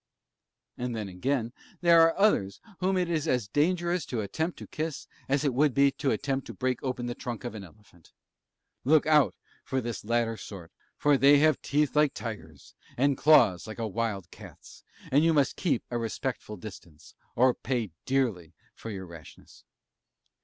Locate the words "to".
4.07-4.21, 4.57-4.65, 5.91-6.09, 6.47-6.55